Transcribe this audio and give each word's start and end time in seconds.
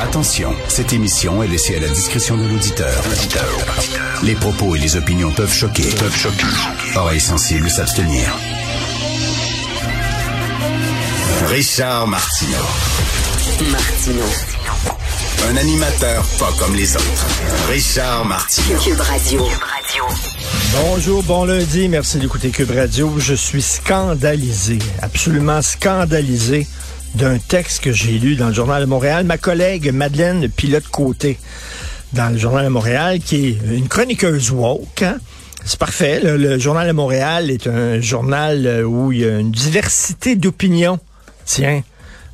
Attention, 0.00 0.54
cette 0.68 0.92
émission 0.92 1.42
est 1.42 1.48
laissée 1.48 1.76
à 1.76 1.80
la 1.80 1.88
discrétion 1.88 2.36
de 2.36 2.46
l'auditeur. 2.48 3.02
Les 4.22 4.34
propos 4.34 4.76
et 4.76 4.78
les 4.78 4.96
opinions 4.96 5.30
peuvent 5.30 5.52
choquer. 5.52 5.88
Peuvent 5.98 6.16
choquer. 6.16 6.46
Oreilles 6.96 7.20
sensibles 7.20 7.68
s'abstenir. 7.68 8.34
Richard 11.48 12.06
Martineau. 12.06 12.64
Martino. 13.70 14.24
Un 15.50 15.56
animateur 15.56 16.24
pas 16.38 16.52
comme 16.58 16.74
les 16.74 16.96
autres. 16.96 17.26
Richard 17.68 18.24
Martineau. 18.24 18.78
Cube 18.80 19.00
Radio. 19.00 19.46
Bonjour, 20.72 21.22
bon 21.22 21.44
lundi, 21.44 21.88
merci 21.88 22.18
d'écouter 22.18 22.50
Cube 22.50 22.70
Radio. 22.70 23.14
Je 23.18 23.34
suis 23.34 23.62
scandalisé, 23.62 24.78
absolument 25.02 25.62
scandalisé 25.62 26.66
d'un 27.16 27.38
texte 27.38 27.82
que 27.82 27.92
j'ai 27.92 28.18
lu 28.18 28.36
dans 28.36 28.48
le 28.48 28.52
Journal 28.52 28.82
de 28.82 28.86
Montréal. 28.86 29.24
Ma 29.24 29.38
collègue 29.38 29.90
Madeleine 29.90 30.48
Pilote-Côté, 30.48 31.38
dans 32.12 32.30
le 32.30 32.38
Journal 32.38 32.64
de 32.64 32.70
Montréal, 32.70 33.20
qui 33.20 33.46
est 33.46 33.58
une 33.74 33.88
chroniqueuse 33.88 34.50
woke, 34.50 35.02
hein? 35.02 35.16
C'est 35.64 35.78
parfait. 35.78 36.20
Le, 36.22 36.36
le 36.36 36.58
Journal 36.58 36.86
de 36.86 36.92
Montréal 36.92 37.50
est 37.50 37.66
un 37.66 38.00
journal 38.00 38.66
euh, 38.66 38.84
où 38.84 39.10
il 39.10 39.20
y 39.20 39.24
a 39.24 39.38
une 39.38 39.50
diversité 39.50 40.36
d'opinions. 40.36 41.00
Tiens, 41.44 41.82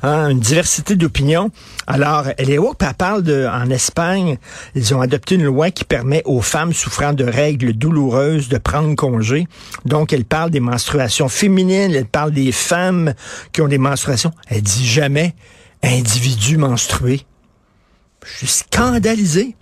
hein, 0.03 0.29
une 0.29 0.39
diversité 0.39 0.95
d'opinions. 0.95 1.49
Alors, 1.87 2.25
elle 2.37 2.49
est 2.49 2.57
woke, 2.57 2.77
elle 2.81 2.93
parle 2.93 3.23
de, 3.23 3.47
en 3.51 3.69
Espagne, 3.69 4.37
ils 4.75 4.93
ont 4.93 5.01
adopté 5.01 5.35
une 5.35 5.45
loi 5.45 5.71
qui 5.71 5.85
permet 5.85 6.21
aux 6.25 6.41
femmes 6.41 6.73
souffrant 6.73 7.13
de 7.13 7.23
règles 7.23 7.73
douloureuses 7.73 8.49
de 8.49 8.57
prendre 8.57 8.95
congé. 8.95 9.47
Donc, 9.85 10.13
elle 10.13 10.25
parle 10.25 10.51
des 10.51 10.59
menstruations 10.59 11.29
féminines, 11.29 11.95
elle 11.95 12.05
parle 12.05 12.31
des 12.31 12.51
femmes 12.51 13.13
qui 13.51 13.61
ont 13.61 13.67
des 13.67 13.77
menstruations. 13.77 14.31
Elle 14.47 14.61
dit 14.61 14.85
jamais 14.85 15.33
individu 15.81 16.57
menstrué. 16.57 17.25
Je 18.25 18.37
suis 18.37 18.47
scandalisé 18.47 19.55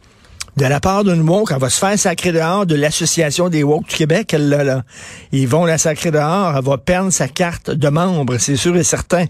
de 0.58 0.66
la 0.66 0.80
part 0.80 1.04
d'une 1.04 1.28
woke, 1.28 1.52
elle 1.52 1.60
va 1.60 1.70
se 1.70 1.80
faire 1.80 1.98
sacrer 1.98 2.32
dehors 2.32 2.66
de 2.66 2.76
l'Association 2.76 3.50
des 3.50 3.64
woke 3.64 3.88
du 3.88 3.96
Québec, 3.96 4.34
elle, 4.34 4.50
là, 4.50 4.64
là. 4.64 4.84
Ils 5.32 5.48
vont 5.48 5.66
la 5.66 5.78
sacrer 5.78 6.12
dehors, 6.12 6.56
elle 6.58 6.64
va 6.64 6.78
perdre 6.78 7.10
sa 7.10 7.28
carte 7.28 7.72
de 7.72 7.90
membre, 7.90 8.38
c'est 8.38 8.58
sûr 8.58 8.76
et 8.76 8.84
certain. 8.84 9.26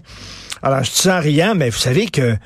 Alors, 0.62 0.84
je 0.84 0.90
dis 0.90 0.96
ça 0.96 1.18
en 1.18 1.20
riant, 1.20 1.54
mais 1.56 1.70
vous 1.70 1.78
savez 1.78 2.06
que 2.06 2.36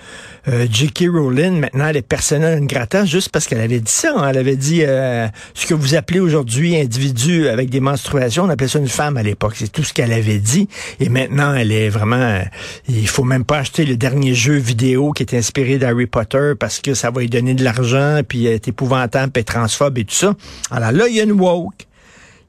euh, 0.48 0.67
J.K. 0.70 1.05
Rowling, 1.12 1.61
maintenant, 1.61 1.89
elle 1.89 1.98
est 1.98 2.03
personnelle 2.03 2.59
une 2.59 3.06
juste 3.06 3.28
parce 3.31 3.47
qu'elle 3.47 3.61
avait 3.61 3.81
dit 3.81 3.92
ça. 3.92 4.14
hein. 4.17 4.28
Elle 4.31 4.39
avait 4.39 4.56
dit 4.56 4.83
euh, 4.84 5.27
ce 5.55 5.67
que 5.67 5.75
vous 5.75 5.95
appelez 5.95 6.20
aujourd'hui 6.20 6.77
individu 6.77 7.48
avec 7.48 7.69
des 7.69 7.81
menstruations, 7.81 8.44
on 8.44 8.48
appelait 8.48 8.69
ça 8.69 8.78
une 8.78 8.89
femme 8.89 9.17
à 9.17 9.22
l'époque. 9.22 9.55
C'est 9.56 9.70
tout 9.70 9.83
ce 9.83 9.92
qu'elle 9.92 10.12
avait 10.12 10.39
dit. 10.39 10.69
Et 11.00 11.09
maintenant, 11.09 11.55
elle 11.55 11.72
est 11.72 11.91
vraiment... 11.91 12.17
euh, 12.17 12.41
il 12.89 13.09
faut 13.09 13.25
même 13.25 13.44
pas 13.44 13.59
acheter 13.59 13.84
le 13.84 13.97
dernier 13.97 14.34
jeu 14.34 14.55
vidéo 14.55 15.12
qui 15.12 15.22
est 15.22 15.34
inspiré 15.34 15.78
d'Harry 15.78 16.06
Potter 16.06 16.53
parce 16.59 16.81
que 16.81 16.94
ça 16.94 17.11
va 17.11 17.20
lui 17.20 17.28
donner 17.28 17.55
de 17.55 17.64
l'argent, 17.64 18.20
puis 18.27 18.47
elle 18.47 18.55
est 18.55 18.69
épouvantable, 18.69 19.33
puis 19.33 19.41
elle 19.41 19.42
est 19.42 19.44
transphobe 19.44 19.98
et 19.98 20.05
tout 20.05 20.14
ça. 20.14 20.34
Alors 20.70 20.92
là, 20.92 21.06
il 21.09 21.17
y 21.17 21.20
a 21.20 21.25
une 21.25 21.33
woke 21.33 21.87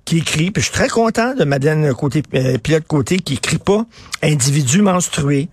qui 0.08 0.20
écrit, 0.20 0.52
puis 0.52 0.64
je 0.64 0.68
suis 0.68 0.74
très 0.74 0.88
content 0.88 1.36
de 1.36 1.44
Madeleine 1.44 1.94
côté, 1.94 2.24
euh, 2.34 2.58
Pilote 2.58 2.88
Côté 2.88 3.20
qui 3.20 3.34
écrit 3.34 3.58
pas 3.58 3.86
individu 4.24 4.82
menstrué. 4.82 5.50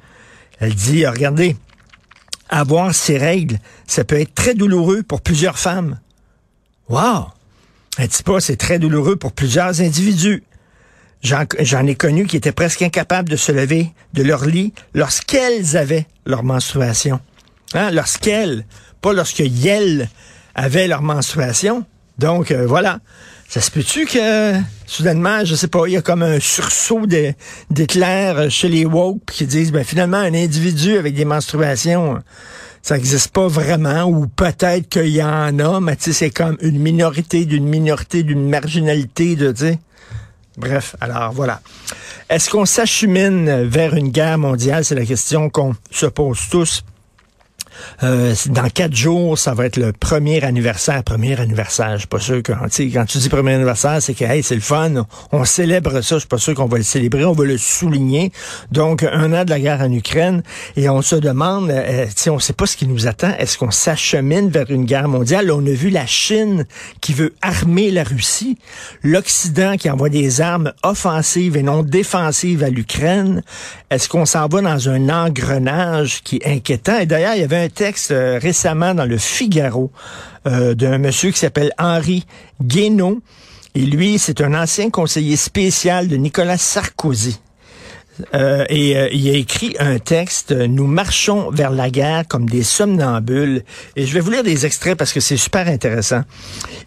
Elle 0.61 0.77
dit, 0.77 1.05
regardez, 1.05 1.57
avoir 2.49 2.95
ces 2.95 3.19
règles, 3.19 3.59
ça 3.89 4.05
peut 4.05 4.21
être 4.21 4.33
très 4.33 4.55
douloureux 4.55 5.03
pour 5.03 5.23
plusieurs 5.23 5.59
femmes. 5.59 5.99
Wow! 6.89 7.27
Elle 7.99 8.07
dit 8.07 8.23
pas, 8.23 8.39
c'est 8.39 8.57
très 8.57 8.79
douloureux 8.79 9.17
pour 9.17 9.33
plusieurs 9.33 9.81
individus. 9.81 10.45
J'en 11.21 11.47
j'en 11.59 11.85
ai 11.89 11.97
connu 11.97 12.27
qui 12.27 12.37
étaient 12.37 12.53
presque 12.53 12.83
incapables 12.83 13.31
de 13.31 13.37
se 13.37 13.51
lever 13.51 13.93
de 14.13 14.23
leur 14.23 14.47
lit 14.47 14.73
lorsqu'elles 14.95 15.77
avaient 15.77 16.07
leur 16.27 16.45
menstruation. 16.45 17.19
Hein? 17.73 17.91
Lorsqu'elles, 17.91 18.67
pas 19.01 19.13
lorsque 19.13 19.41
elles 19.41 20.09
avaient 20.55 20.87
leur 20.87 21.03
menstruation. 21.03 21.85
Donc, 22.19 22.53
euh, 22.53 22.67
voilà. 22.69 23.01
Ça 23.49 23.61
se 23.61 23.71
peut-tu 23.71 24.07
que, 24.07 24.55
soudainement, 24.87 25.45
je 25.45 25.55
sais 25.55 25.69
pas, 25.69 25.87
il 25.87 25.93
y 25.93 25.97
a 25.97 26.03
comme 26.03 26.23
un 26.23 26.41
sursaut 26.41 27.07
d'éclairs 27.71 28.51
chez 28.51 28.69
les 28.69 28.85
woke 28.85 29.25
qui 29.31 29.47
disent, 29.47 29.71
ben 29.71 29.85
finalement, 29.85 30.17
un 30.17 30.35
individu 30.35 30.97
avec 30.97 31.15
des 31.15 31.25
menstruations, 31.25 32.21
ça 32.83 32.97
n'existe 32.97 33.29
pas 33.29 33.47
vraiment, 33.47 34.05
ou 34.05 34.27
peut-être 34.27 34.89
qu'il 34.89 35.09
y 35.09 35.23
en 35.23 35.59
a, 35.59 35.81
mais 35.81 35.97
tu 35.97 36.05
sais, 36.05 36.13
c'est 36.13 36.31
comme 36.31 36.57
une 36.61 36.79
minorité 36.79 37.45
d'une 37.45 37.67
minorité, 37.67 38.23
d'une 38.23 38.49
marginalité, 38.49 39.37
de, 39.37 39.53
tu. 39.53 39.79
Bref, 40.57 40.95
alors 41.01 41.33
voilà. 41.33 41.61
Est-ce 42.29 42.51
qu'on 42.51 42.65
s'achemine 42.65 43.65
vers 43.65 43.95
une 43.95 44.11
guerre 44.11 44.39
mondiale? 44.39 44.85
C'est 44.85 44.95
la 44.95 45.07
question 45.07 45.51
qu'on 45.51 45.75
se 45.91 46.07
pose 46.07 46.41
tous. 46.51 46.85
Euh, 48.03 48.35
dans 48.47 48.69
quatre 48.69 48.95
jours, 48.95 49.39
ça 49.39 49.55
va 49.55 49.67
être 49.67 49.77
le 49.77 49.93
premier 49.93 50.43
anniversaire. 50.45 51.03
Premier 51.05 51.39
anniversaire, 51.41 51.93
je 51.95 51.99
suis 51.99 52.07
pas 52.07 52.19
sûr 52.19 52.43
que 52.43 52.53
quand 52.53 52.69
tu 53.07 53.19
dis 53.19 53.29
premier 53.29 53.55
anniversaire, 53.55 54.01
c'est 54.01 54.15
que 54.15 54.25
hey, 54.25 54.43
c'est 54.43 54.55
le 54.55 54.61
fun. 54.61 55.07
On 55.33 55.45
célèbre 55.45 56.01
ça. 56.01 56.17
Je 56.17 56.21
suis 56.21 56.29
pas 56.29 56.39
sûr 56.39 56.55
qu'on 56.55 56.67
va 56.67 56.79
le 56.79 56.85
célébrer. 56.85 57.25
On 57.25 57.33
va 57.33 57.45
le 57.45 57.59
souligner. 57.59 58.33
Donc 58.71 59.03
un 59.03 59.33
an 59.33 59.45
de 59.45 59.51
la 59.51 59.61
guerre 59.61 59.81
en 59.81 59.93
Ukraine 59.93 60.43
et 60.77 60.89
on 60.89 61.03
se 61.03 61.17
demande, 61.17 61.71
euh, 61.71 62.07
tu 62.07 62.13
sais, 62.17 62.31
on 62.31 62.39
sait 62.39 62.53
pas 62.53 62.67
ce 62.67 62.77
qui 62.77 62.87
nous 62.87 63.07
attend. 63.07 63.33
Est-ce 63.39 63.59
qu'on 63.59 63.71
s'achemine 63.71 64.51
vers 64.51 64.71
une 64.71 64.85
guerre 64.85 65.09
mondiale? 65.09 65.51
On 65.51 65.65
a 65.67 65.71
vu 65.71 65.91
la 65.91 66.07
Chine 66.07 66.67
qui 67.01 67.13
veut 67.13 67.35
armer 67.43 67.91
la 67.91 68.05
Russie, 68.05 68.59
l'Occident 69.03 69.77
qui 69.77 69.91
envoie 69.91 70.09
des 70.09 70.41
armes 70.41 70.73
offensives 70.83 71.57
et 71.57 71.63
non 71.63 71.83
défensives 71.83 72.63
à 72.63 72.71
l'Ukraine. 72.71 73.43
Est-ce 73.91 74.09
qu'on 74.09 74.27
s'en 74.27 74.49
va 74.49 74.61
dans 74.61 74.89
un 74.89 75.09
engrenage 75.09 76.23
qui 76.23 76.37
est 76.37 76.47
inquiétant? 76.47 76.99
Et 76.99 77.07
d'ailleurs, 77.07 77.35
il 77.35 77.41
y 77.41 77.45
avait 77.45 77.64
un 77.64 77.64
texte 77.69 78.11
euh, 78.11 78.39
récemment 78.41 78.95
dans 78.95 79.05
le 79.05 79.19
Figaro 79.19 79.91
euh, 80.47 80.75
d'un 80.75 80.99
monsieur 80.99 81.31
qui 81.31 81.39
s'appelle 81.39 81.73
Henri 81.79 82.27
Guénaud. 82.63 83.21
Et 83.75 83.83
lui, 83.83 84.19
c'est 84.19 84.41
un 84.41 84.55
ancien 84.55 84.91
conseiller 84.91 85.37
spécial 85.37 86.09
de 86.09 86.17
Nicolas 86.17 86.59
Sarkozy. 86.59 87.39
Euh, 88.35 88.65
et 88.69 88.97
euh, 88.97 89.09
il 89.13 89.29
a 89.29 89.33
écrit 89.33 89.75
un 89.79 89.99
texte, 89.99 90.53
euh, 90.53 90.67
Nous 90.67 90.87
marchons 90.87 91.51
vers 91.51 91.71
la 91.71 91.91
guerre 91.91 92.27
comme 92.29 92.49
des 92.49 92.63
somnambules. 92.63 93.65
Et 93.97 94.07
je 94.07 94.15
vais 94.15 94.21
vous 94.21 94.31
lire 94.31 94.45
des 94.45 94.67
extraits 94.67 94.97
parce 94.97 95.13
que 95.13 95.21
c'est 95.21 95.37
super 95.37 95.67
intéressant. 95.67 96.23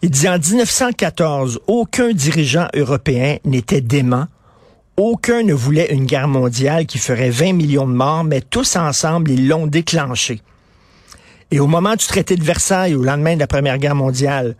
Il 0.01 0.09
dit 0.09 0.29
en 0.29 0.37
1914, 0.37 1.59
aucun 1.67 2.13
dirigeant 2.13 2.67
européen 2.73 3.37
n'était 3.45 3.81
dément. 3.81 4.27
Aucun 4.95 5.43
ne 5.43 5.53
voulait 5.53 5.93
une 5.93 6.05
guerre 6.05 6.27
mondiale 6.27 6.85
qui 6.85 6.97
ferait 6.97 7.29
20 7.29 7.53
millions 7.53 7.87
de 7.87 7.93
morts, 7.93 8.23
mais 8.23 8.41
tous 8.41 8.75
ensemble, 8.75 9.31
ils 9.31 9.47
l'ont 9.47 9.67
déclenchée. 9.67 10.41
Et 11.51 11.59
au 11.59 11.67
moment 11.67 11.95
du 11.95 12.05
traité 12.05 12.35
de 12.35 12.43
Versailles, 12.43 12.95
au 12.95 13.03
lendemain 13.03 13.35
de 13.35 13.39
la 13.39 13.47
Première 13.47 13.77
Guerre 13.77 13.95
mondiale, 13.95 14.55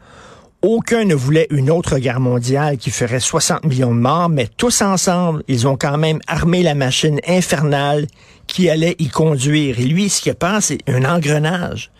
aucun 0.61 1.05
ne 1.05 1.13
voulait 1.13 1.47
une 1.51 1.69
autre 1.69 1.99
guerre 1.99 2.19
mondiale 2.19 2.77
qui 2.77 2.89
ferait 2.89 3.19
60 3.19 3.65
millions 3.65 3.93
de 3.93 3.99
morts, 3.99 4.29
mais 4.29 4.47
tous 4.47 4.81
ensemble, 4.81 5.43
ils 5.47 5.67
ont 5.67 5.77
quand 5.77 5.97
même 5.97 6.19
armé 6.27 6.63
la 6.63 6.75
machine 6.75 7.19
infernale 7.27 8.07
qui 8.47 8.69
allait 8.69 8.95
y 8.99 9.09
conduire. 9.09 9.79
Et 9.79 9.83
lui, 9.83 10.09
ce 10.09 10.21
qu'il 10.21 10.33
pense, 10.33 10.65
c'est 10.65 10.79
un 10.87 11.03
engrenage. 11.03 11.91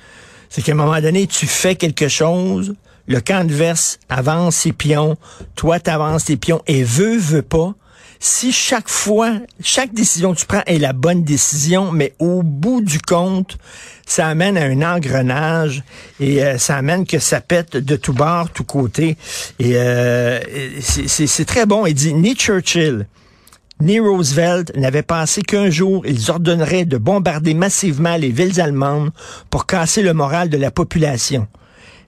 C'est 0.50 0.62
qu'à 0.62 0.72
un 0.72 0.76
moment 0.76 1.00
donné, 1.02 1.28
tu 1.28 1.46
fais 1.46 1.76
quelque 1.76 2.08
chose, 2.08 2.74
le 3.08 3.22
camp 3.22 3.42
adverse 3.42 4.00
avance 4.10 4.56
ses 4.56 4.72
pions, 4.72 5.18
toi 5.56 5.80
t'avances 5.80 6.26
tes 6.26 6.38
pions, 6.38 6.62
et 6.66 6.84
veut, 6.84 7.18
veut 7.18 7.42
pas, 7.42 7.76
si 8.20 8.52
chaque 8.52 8.90
fois, 8.90 9.34
chaque 9.62 9.94
décision 9.94 10.34
que 10.34 10.40
tu 10.40 10.46
prends 10.46 10.64
est 10.66 10.80
la 10.80 10.94
bonne 10.94 11.24
décision, 11.24 11.92
mais 11.92 12.14
au 12.20 12.42
bout 12.44 12.82
du 12.82 13.00
compte, 13.00 13.58
ça 14.06 14.28
amène 14.28 14.58
à 14.58 14.64
un 14.64 14.82
engrenage 14.82 15.84
et 16.20 16.44
euh, 16.44 16.58
ça 16.58 16.78
amène 16.78 17.06
que 17.06 17.20
ça 17.20 17.42
pète 17.42 17.78
de 17.78 17.96
tout 17.96 18.14
bord, 18.14 18.50
tout 18.50 18.64
côté. 18.64 19.18
Et 19.60 19.74
euh, 19.76 20.40
c'est- 20.82 21.46
très 21.46 21.66
bon. 21.66 21.86
Il 21.86 21.94
dit, 21.94 22.14
ni 22.14 22.34
Churchill, 22.36 23.08
ni 23.82 24.00
Roosevelt 24.00 24.76
n'avaient 24.76 25.04
pensé 25.04 25.42
qu'un 25.44 25.70
jour, 25.70 26.04
ils 26.08 26.32
ordonneraient 26.32 26.86
de 26.86 26.98
bombarder 26.98 27.54
massivement 27.54 28.16
les 28.18 28.30
villes 28.32 28.60
allemandes 28.60 29.12
pour 29.50 29.66
casser 29.68 30.02
le 30.02 30.14
moral 30.14 30.50
de 30.50 30.58
la 30.58 30.72
population 30.72 31.48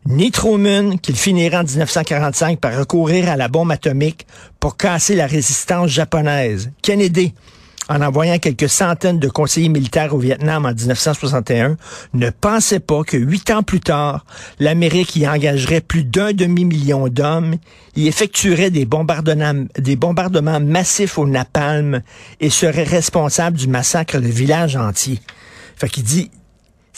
ni 0.05 0.31
Truman, 0.31 0.97
qu'il 0.97 1.15
finirait 1.15 1.57
en 1.57 1.63
1945 1.63 2.59
par 2.59 2.77
recourir 2.77 3.29
à 3.29 3.35
la 3.35 3.47
bombe 3.47 3.71
atomique 3.71 4.25
pour 4.59 4.77
casser 4.77 5.15
la 5.15 5.27
résistance 5.27 5.89
japonaise. 5.89 6.71
Kennedy, 6.81 7.33
en 7.89 8.01
envoyant 8.01 8.37
quelques 8.37 8.69
centaines 8.69 9.19
de 9.19 9.27
conseillers 9.27 9.69
militaires 9.69 10.13
au 10.13 10.19
Vietnam 10.19 10.65
en 10.65 10.73
1961, 10.73 11.75
ne 12.13 12.29
pensait 12.29 12.79
pas 12.79 13.03
que 13.03 13.17
huit 13.17 13.49
ans 13.49 13.63
plus 13.63 13.79
tard, 13.79 14.25
l'Amérique 14.59 15.15
y 15.15 15.27
engagerait 15.27 15.81
plus 15.81 16.03
d'un 16.03 16.31
demi-million 16.31 17.07
d'hommes, 17.07 17.55
y 17.95 18.07
effectuerait 18.07 18.69
des 18.69 18.85
bombardements, 18.85 19.65
des 19.77 19.95
bombardements 19.95 20.59
massifs 20.59 21.17
au 21.17 21.25
napalm 21.25 22.01
et 22.39 22.51
serait 22.51 22.83
responsable 22.83 23.57
du 23.57 23.67
massacre 23.67 24.19
de 24.19 24.27
villages 24.27 24.75
entiers. 24.75 25.19
Fait 25.75 25.89
qu'il 25.89 26.03
dit, 26.03 26.29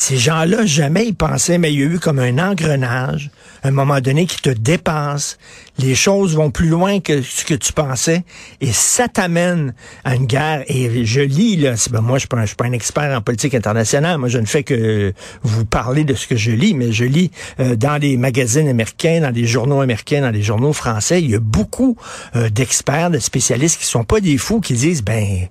Ces 0.01 0.17
gens-là, 0.17 0.65
jamais 0.65 1.05
ils 1.05 1.13
pensaient, 1.13 1.59
mais 1.59 1.71
il 1.71 1.79
y 1.79 1.83
a 1.83 1.85
eu 1.85 1.99
comme 1.99 2.17
un 2.17 2.39
engrenage, 2.39 3.29
un 3.63 3.69
moment 3.69 4.01
donné 4.01 4.25
qui 4.25 4.41
te 4.41 4.49
dépasse. 4.49 5.37
Les 5.77 5.93
choses 5.93 6.35
vont 6.35 6.49
plus 6.49 6.69
loin 6.69 6.99
que 6.99 7.21
ce 7.21 7.45
que 7.45 7.53
tu 7.53 7.71
pensais 7.71 8.23
et 8.61 8.71
ça 8.71 9.07
t'amène 9.07 9.75
à 10.03 10.15
une 10.15 10.25
guerre. 10.25 10.63
Et 10.65 11.05
je 11.05 11.21
lis, 11.21 11.55
là, 11.55 11.75
ben 11.91 12.01
moi, 12.01 12.17
je 12.17 12.25
ne 12.35 12.45
suis 12.47 12.55
pas 12.55 12.65
un 12.65 12.71
expert 12.71 13.15
en 13.15 13.21
politique 13.21 13.53
internationale. 13.53 14.17
Moi, 14.17 14.27
je 14.27 14.39
ne 14.39 14.47
fais 14.47 14.63
que 14.63 15.13
vous 15.43 15.65
parler 15.65 16.03
de 16.03 16.15
ce 16.15 16.25
que 16.25 16.35
je 16.35 16.49
lis, 16.49 16.73
mais 16.73 16.91
je 16.91 17.05
lis 17.05 17.29
euh, 17.59 17.75
dans 17.75 17.99
des 17.99 18.17
magazines 18.17 18.67
américains, 18.67 19.21
dans 19.21 19.31
des 19.31 19.45
journaux 19.45 19.81
américains, 19.81 20.21
dans 20.21 20.31
des 20.31 20.41
journaux 20.41 20.73
français. 20.73 21.21
Il 21.21 21.29
y 21.29 21.35
a 21.35 21.39
beaucoup 21.39 21.95
euh, 22.35 22.49
d'experts, 22.49 23.11
de 23.11 23.19
spécialistes 23.19 23.79
qui 23.79 23.85
sont 23.85 24.03
pas 24.03 24.19
des 24.19 24.39
fous, 24.39 24.61
qui 24.61 24.73
disent, 24.73 25.03
ben 25.03 25.47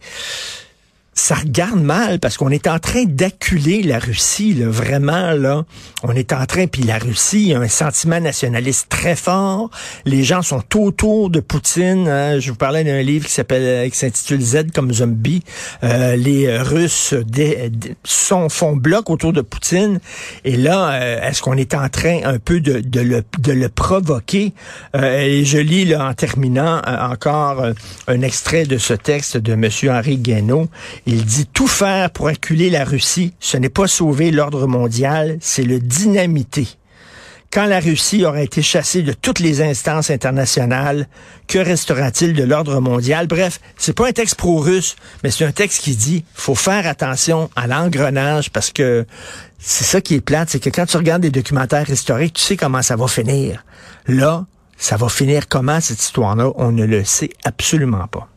ça 1.21 1.35
regarde 1.35 1.81
mal 1.81 2.19
parce 2.19 2.39
qu'on 2.39 2.49
est 2.49 2.67
en 2.67 2.79
train 2.79 3.05
d'acculer 3.05 3.83
la 3.83 3.99
Russie, 3.99 4.55
là, 4.55 4.69
vraiment, 4.69 5.33
là. 5.33 5.65
On 6.03 6.13
est 6.13 6.33
en 6.33 6.47
train, 6.47 6.67
puis 6.67 6.83
la 6.83 6.99
Russie 6.99 7.53
a 7.53 7.61
un 7.61 7.69
sentiment 7.69 8.21
nationaliste 8.21 8.89
très 8.89 9.17
fort. 9.17 9.71
Les 10.07 10.25
gens 10.25 10.41
sont 10.41 10.63
autour 10.79 11.29
de 11.29 11.41
Poutine. 11.41 12.09
Hein. 12.09 12.41
Je 12.41 12.51
vous 12.51 12.57
parlais 12.57 12.85
d'un 12.85 13.03
livre 13.03 13.27
qui 13.27 13.33
s'appelle, 13.33 13.63
euh, 13.63 13.89
qui 13.91 13.99
s'intitule 13.99 14.41
Z 14.41 14.71
comme 14.75 14.95
zombie. 14.95 15.43
Euh, 15.85 16.17
les 16.17 16.59
Russes 16.59 17.15
sont, 18.03 18.49
font 18.49 18.75
bloc 18.75 19.11
autour 19.11 19.35
de 19.35 19.43
Poutine. 19.43 20.01
Et 20.47 20.57
là, 20.57 20.93
euh, 20.93 21.29
est-ce 21.29 21.43
qu'on 21.43 21.59
est 21.59 21.75
en 21.75 21.91
train 21.91 22.21
un 22.25 22.39
peu 22.39 22.61
de, 22.61 22.81
de, 22.81 23.01
le, 23.01 23.23
de 23.39 23.53
le 23.53 23.69
provoquer? 23.69 24.55
et 24.95 25.45
je 25.45 25.59
lis, 25.59 25.85
là, 25.85 26.09
en 26.09 26.15
terminant, 26.15 26.81
encore 26.87 27.65
un 28.09 28.23
extrait 28.23 28.65
de 28.65 28.79
ce 28.79 28.95
texte 28.95 29.37
de 29.37 29.53
M. 29.53 29.69
Henri 29.91 30.17
Guénaud. 30.17 30.69
Il 31.13 31.25
dit 31.25 31.47
tout 31.47 31.67
faire 31.67 32.13
pour 32.13 32.29
acculer 32.29 32.71
la 32.71 32.85
Russie, 32.85 33.35
ce 33.41 33.57
n'est 33.57 33.69
pas 33.69 33.89
sauver 33.89 34.31
l'ordre 34.31 34.69
mondial, 34.69 35.39
c'est 35.41 35.65
le 35.65 35.81
dynamiter. 35.81 36.69
Quand 37.53 37.67
la 37.67 37.81
Russie 37.81 38.25
aura 38.25 38.43
été 38.43 38.63
chassée 38.63 39.03
de 39.03 39.13
toutes 39.13 39.41
les 39.41 39.61
instances 39.61 40.11
internationales, 40.11 41.09
que 41.49 41.59
restera-t-il 41.59 42.33
de 42.33 42.45
l'ordre 42.45 42.79
mondial? 42.79 43.27
Bref, 43.27 43.59
c'est 43.77 43.93
pas 43.93 44.07
un 44.07 44.13
texte 44.13 44.37
pro-russe, 44.37 44.95
mais 45.25 45.33
c'est 45.33 45.45
un 45.45 45.51
texte 45.51 45.83
qui 45.83 45.97
dit 45.97 46.25
faut 46.33 46.55
faire 46.55 46.87
attention 46.87 47.51
à 47.57 47.67
l'engrenage 47.67 48.53
parce 48.53 48.71
que 48.71 49.05
c'est 49.59 49.83
ça 49.83 50.01
qui 50.01 50.15
est 50.15 50.21
plate, 50.21 50.51
c'est 50.51 50.61
que 50.61 50.71
quand 50.71 50.87
tu 50.87 50.97
regardes 50.97 51.23
des 51.23 51.33
documentaires 51.33 51.91
historiques, 51.91 52.35
tu 52.35 52.43
sais 52.43 52.57
comment 52.57 52.83
ça 52.83 52.95
va 52.95 53.09
finir. 53.09 53.65
Là, 54.07 54.47
ça 54.77 54.97
va 54.97 55.09
finir 55.09 55.49
comment 55.49 55.81
cette 55.81 56.01
histoire-là? 56.01 56.53
On 56.55 56.71
ne 56.71 56.85
le 56.85 57.03
sait 57.03 57.31
absolument 57.43 58.07
pas. 58.07 58.29